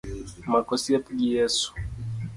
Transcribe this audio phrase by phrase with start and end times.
[0.51, 1.69] Mak osiep gi Yeso.